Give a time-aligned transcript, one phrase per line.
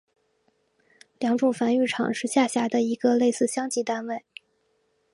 [1.19, 4.25] 良种繁育场是下辖的一个类似乡级单位。